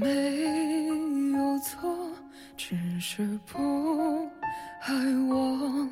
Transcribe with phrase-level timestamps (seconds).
[0.00, 0.86] 没
[1.36, 2.10] 有错，
[2.56, 3.58] 只是不
[4.80, 4.94] 爱
[5.28, 5.88] 我。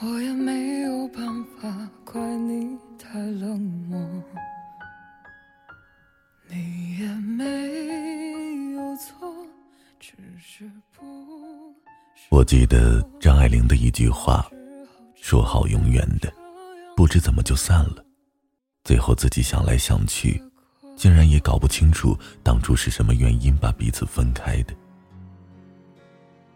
[0.00, 3.58] 我也没有办法怪你太冷
[3.88, 4.22] 漠，
[6.48, 7.44] 你也没
[8.74, 9.32] 有错，
[9.98, 11.02] 只是不。
[12.28, 14.46] 我记得张爱玲的一句话，
[15.14, 16.30] 说好永远的，
[16.94, 18.04] 不知怎么就散了。
[18.84, 20.42] 最后自己想来想去，
[20.96, 24.74] 竟然也搞不清楚当初是什么原因把彼此分开的。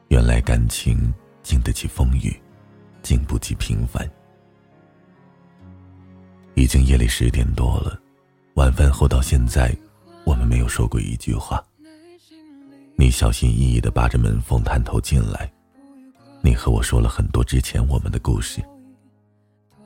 [0.08, 2.34] 原来感情经得起风雨，
[3.02, 4.08] 经不起平凡。
[6.54, 8.00] 已经夜里十点多了，
[8.54, 9.77] 晚饭后到现在，
[10.24, 11.62] 我们没有说过一句话。
[12.96, 15.52] 你小心翼翼的扒着门缝探头进来，
[16.41, 18.62] 你和我说了很多之前我们的故事。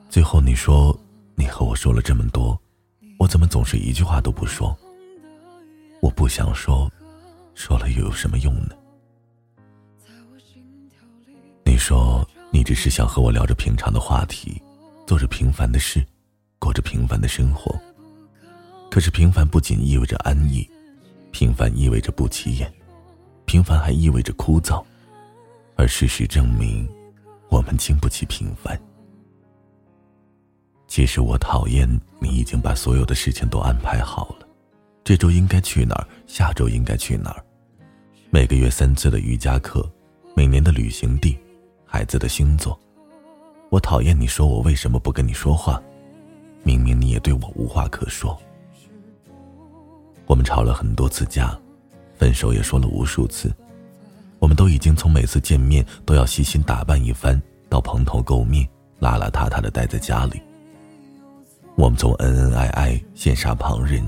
[0.09, 0.97] 最后你说。
[1.33, 2.61] 你和我说了这么多，
[3.21, 4.75] 我怎么总是一句话都不说？
[6.01, 6.91] 我不想说，
[7.53, 8.69] 说了又有什么用呢？
[11.63, 14.59] 你说你只是想和我聊着平常的话题，
[15.05, 16.03] 做着平凡的事，
[16.57, 17.79] 过着平凡的生活。
[18.89, 20.67] 可是平凡不仅意味着安逸，
[21.29, 22.73] 平凡意味着不起眼，
[23.45, 24.83] 平凡还意味着枯燥，
[25.75, 26.89] 而事实证明，
[27.49, 28.81] 我们经不起平凡。
[30.91, 31.89] 其实我讨厌
[32.19, 34.45] 你已经把所有的事情都安排好了，
[35.05, 37.41] 这周应该去哪儿，下周应该去哪儿，
[38.29, 39.89] 每个月三次的瑜伽课，
[40.35, 41.37] 每年的旅行地，
[41.85, 42.77] 孩子的星座。
[43.69, 45.81] 我讨厌你说我为什么不跟你说话，
[46.61, 48.37] 明明你也对我无话可说。
[50.25, 51.57] 我们吵了很多次架，
[52.17, 53.49] 分手也说了无数次，
[54.39, 58.67] 我们都已经从每次见面都要细心打扮一番，到蓬头垢面、
[58.99, 60.41] 邋邋遢遢的待在家里。
[61.75, 64.07] 我们从恩恩爱爱、羡煞旁人，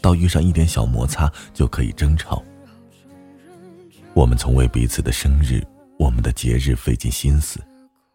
[0.00, 2.42] 到遇上一点小摩擦就可以争吵；
[4.14, 5.64] 我们从为彼此的生日、
[5.98, 7.60] 我们的节日费尽心思，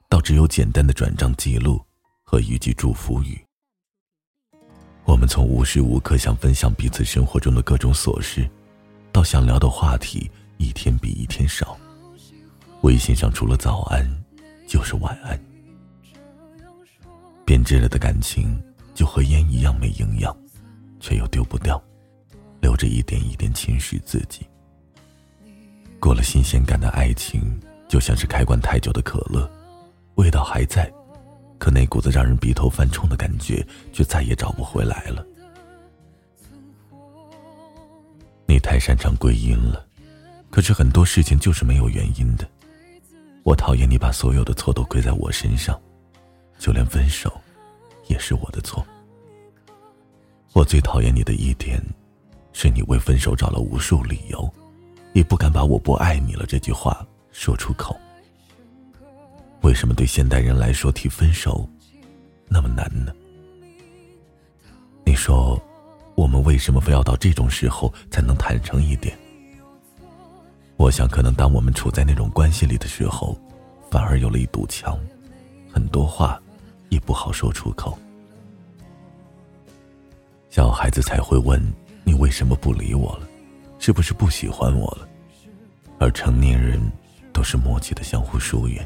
[0.09, 1.81] 到只有简单的转账记录
[2.23, 3.37] 和一句祝福语；
[5.05, 8.49] 我们从无时无刻想分享彼此生活中的各种琐事，
[9.11, 11.77] 到想聊的话题一天比一天少。
[12.81, 14.05] 微信上除了早安，
[14.67, 15.39] 就是晚安。
[17.45, 18.61] 变质了的感情。
[18.99, 20.37] 就和烟一样没营养，
[20.99, 21.81] 却又丢不掉，
[22.59, 24.45] 留着一点一点侵蚀自己。
[26.01, 29.49] 过了新鲜感的爱情，就像是开关太久的可乐，
[30.15, 30.91] 味道还在，
[31.57, 35.25] 可那股子让人鼻头犯冲的感觉却再也找不回来了。
[38.45, 39.87] 你太擅长归因了，
[40.49, 42.45] 可是很多事情就是没有原因的。
[43.43, 45.81] 我讨厌你把所有的错都归在我身上，
[46.57, 47.31] 就连分手。
[48.09, 48.85] 也是我的错。
[50.51, 51.81] 我最讨厌你的一点，
[52.51, 54.51] 是你为分手找了无数理由，
[55.13, 57.95] 也不敢把我不爱你了这句话说出口。
[59.61, 61.69] 为什么对现代人来说提分手
[62.47, 63.13] 那么难呢？
[65.05, 65.61] 你说，
[66.15, 69.17] 我们为什么非要到这种时候才能坦诚一点？
[70.77, 73.37] 我想，可能当我们处在那种关系里的时候，
[73.91, 74.99] 反而有了一堵墙，
[75.71, 76.41] 很多话。
[76.89, 77.97] 也不好说出口。
[80.49, 81.61] 小孩子才会问
[82.03, 83.27] 你为什么不理我了，
[83.77, 85.07] 是不是不喜欢我了？
[85.99, 86.81] 而成年人
[87.31, 88.85] 都是默契的相互疏远。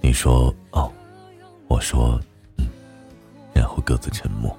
[0.00, 0.90] 你说哦，
[1.68, 2.18] 我说
[2.56, 2.66] 嗯，
[3.52, 4.56] 然后各自沉默。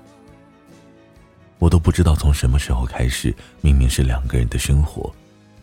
[1.57, 5.11] 我都不知道从什么时候开始，明明是两个人的生活，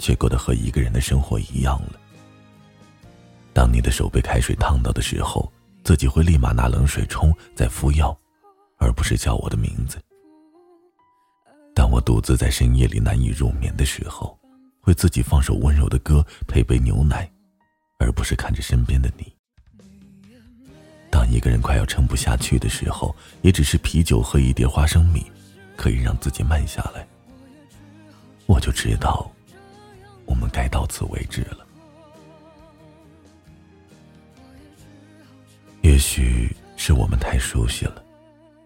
[0.01, 1.93] 却过得和一个人的生活一样了。
[3.53, 5.51] 当你的手被开水烫到的时候。
[5.85, 8.17] 自己会立马拿冷水冲，再敷药，
[8.79, 9.99] 而不是叫我的名字。
[11.75, 14.39] 当我独自在深夜里难以入眠的时候，
[14.81, 17.31] 会自己放首温柔的歌，配杯牛奶，
[17.99, 19.33] 而不是看着身边的你。
[21.11, 25.25] 当一个人快要撑不下去的时候，也只是啤酒和一碟花生米，
[25.77, 27.07] 可以让自己慢下来。
[28.47, 29.31] 我就知道，
[30.27, 31.67] 我们该到此为止了。
[36.03, 38.05] 许是我们太熟悉了，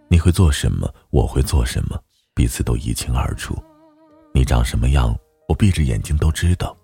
[0.08, 2.02] 你会做什么，我会做什么，
[2.34, 3.54] 彼此都一清二楚。
[4.32, 5.14] 你长什么样，
[5.46, 6.76] 我闭着眼睛都知道。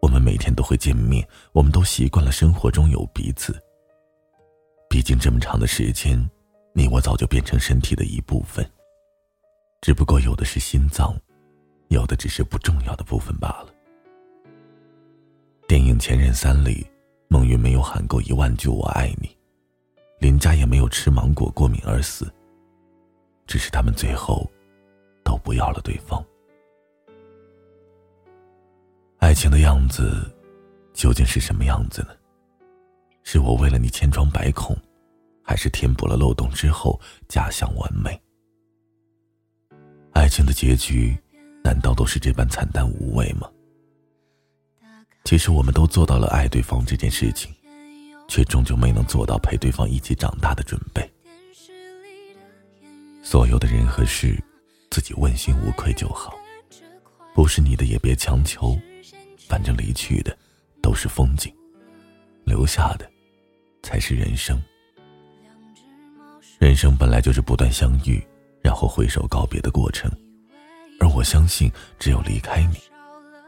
[0.00, 3.60] 我们每天都会见面，我们都习惯了生活中有彼此。
[4.88, 6.16] 毕竟这么长的时间，
[6.72, 8.64] 你我早就变成身体的一部分。
[9.82, 11.14] 只不过有的是心脏，
[11.88, 13.68] 有的只是不重要的部分罢了。
[15.66, 16.86] 电影《前任三》里，
[17.28, 19.35] 孟云没有喊够一万句“我爱你”。
[20.18, 22.32] 林家也没有吃芒果过敏而死，
[23.46, 24.50] 只是他们最后
[25.22, 26.24] 都不要了对方。
[29.18, 30.34] 爱情的样子
[30.94, 32.08] 究竟是什么样子呢？
[33.24, 34.76] 是我为了你千疮百孔，
[35.42, 36.98] 还是填补了漏洞之后
[37.28, 38.20] 假象完美？
[40.12, 41.16] 爱情的结局
[41.62, 43.50] 难道都是这般惨淡无味吗？
[45.24, 47.52] 其实我们都做到了爱对方这件事情，
[48.28, 51.08] 却终究没能做到陪对方一起长大的准备。
[53.22, 54.42] 所有的人和事，
[54.90, 56.38] 自己问心无愧就好。
[57.34, 58.78] 不是你的也别强求，
[59.48, 60.36] 反正离去的
[60.80, 61.52] 都是风景，
[62.44, 63.10] 留下的
[63.82, 64.62] 才是人生。
[66.58, 68.24] 人生本来就是不断相遇，
[68.62, 70.10] 然后挥手告别的过程，
[70.98, 72.78] 而我相信，只有离开你，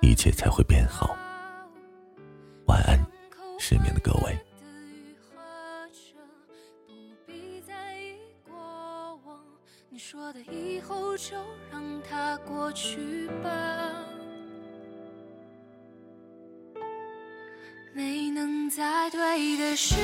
[0.02, 1.16] 一切才会变好。
[2.66, 3.02] 晚安，
[3.58, 4.38] 失眠的各位。
[9.98, 11.34] 你说的以后就
[11.72, 13.50] 让它过去吧。
[17.92, 19.96] 没能在对的时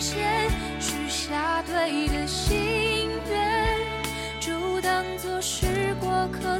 [0.00, 0.50] 间
[0.80, 3.78] 许下对的心愿，
[4.40, 6.58] 就当作是过客，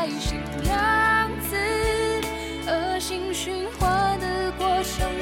[0.00, 1.54] 开心样子，
[2.66, 5.19] 恶性循环的过程